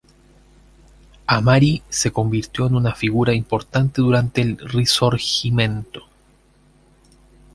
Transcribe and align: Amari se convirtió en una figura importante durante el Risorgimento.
Amari 1.27 1.83
se 1.89 2.09
convirtió 2.11 2.65
en 2.65 2.73
una 2.73 2.95
figura 2.95 3.35
importante 3.35 4.01
durante 4.01 4.41
el 4.41 4.57
Risorgimento. 4.57 6.07